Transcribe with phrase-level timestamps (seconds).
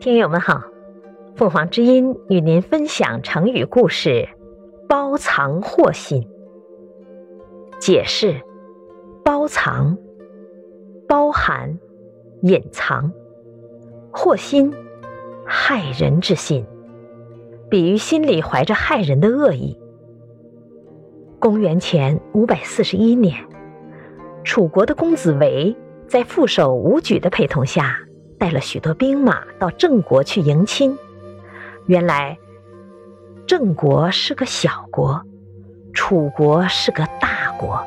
[0.00, 0.62] 听友们好，
[1.34, 4.28] 凤凰之音与您分享成语故事
[4.88, 6.24] “包藏祸心”。
[7.80, 8.40] 解释：
[9.24, 9.98] 包藏，
[11.08, 11.76] 包含、
[12.42, 13.10] 隐藏；
[14.12, 14.72] 祸心，
[15.44, 16.64] 害人之心，
[17.68, 19.76] 比喻心里怀着害人的恶意。
[21.40, 23.34] 公元前五百四十一年，
[24.44, 25.76] 楚国的公子围
[26.06, 27.98] 在副手伍举的陪同下。
[28.38, 30.96] 带了许多兵马到郑国去迎亲。
[31.86, 32.38] 原来，
[33.46, 35.22] 郑国是个小国，
[35.92, 37.84] 楚国是个大国。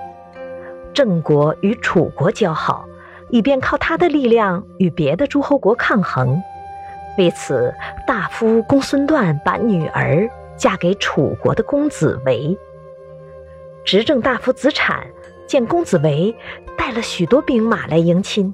[0.94, 2.86] 郑国与楚国交好，
[3.30, 6.42] 以便靠他的力量与别的诸侯国抗衡。
[7.18, 7.74] 为此，
[8.06, 12.58] 大夫公孙段把女儿嫁给楚国的公子围。
[13.86, 15.08] 执政大夫子产
[15.48, 16.36] 见公子围
[16.78, 18.54] 带了许多兵马来迎亲。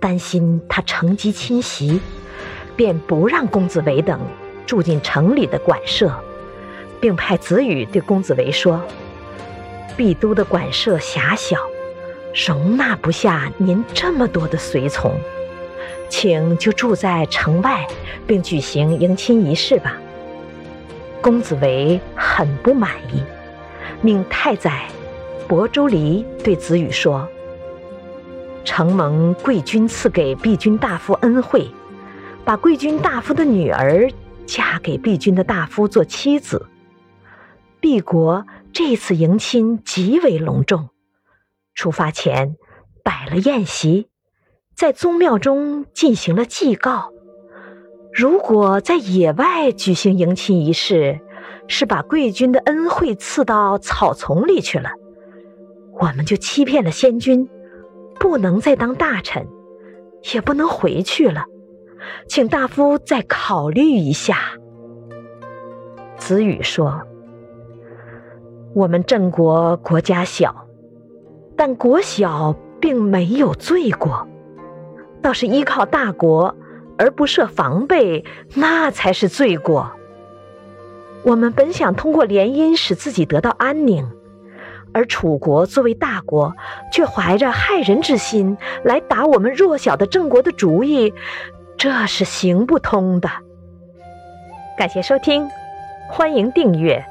[0.00, 2.00] 担心他乘机侵袭，
[2.76, 4.20] 便不让公子围等
[4.66, 6.12] 住进城里的馆舍，
[7.00, 8.82] 并派子羽对公子围说
[9.96, 11.58] ：“毕都的馆舍狭小，
[12.46, 15.12] 容纳不下您这么多的随从，
[16.08, 17.86] 请就住在城外，
[18.26, 19.96] 并举行迎亲仪式吧。”
[21.22, 23.20] 公子围很不满意，
[24.00, 24.84] 命太宰
[25.48, 27.28] 亳州离对子羽说。
[28.66, 31.70] 承蒙贵君赐给毕君大夫恩惠，
[32.44, 34.10] 把贵君大夫的女儿
[34.44, 36.66] 嫁给毕君的大夫做妻子。
[37.80, 40.90] 毕国这次迎亲极为隆重，
[41.74, 42.56] 出发前
[43.04, 44.08] 摆了宴席，
[44.74, 47.12] 在宗庙中进行了祭告。
[48.12, 51.20] 如果在野外举行迎亲仪式，
[51.68, 54.90] 是把贵君的恩惠赐到草丛里去了，
[56.00, 57.48] 我们就欺骗了先君。
[58.26, 59.46] 不能再当大臣，
[60.34, 61.44] 也不能回去了，
[62.26, 64.36] 请大夫再考虑一下。
[66.16, 67.02] 子羽说
[68.74, 70.66] ：“我们郑国国家小，
[71.54, 74.26] 但国小并没有罪过，
[75.22, 76.56] 倒是依靠大国
[76.98, 78.24] 而不设防备，
[78.56, 79.92] 那才是罪过。
[81.22, 84.04] 我们本想通过联姻使自己得到安宁。”
[84.96, 86.56] 而楚国作为大国，
[86.90, 91.12] 却怀着害人之心来打我们弱小的郑国的主意，
[91.76, 93.28] 这是行不通的。
[94.78, 95.46] 感谢收听，
[96.08, 97.04] 欢迎订阅。